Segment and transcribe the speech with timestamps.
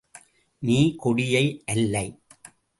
[0.63, 1.45] நீ கொடியை
[1.65, 2.05] அல்லை.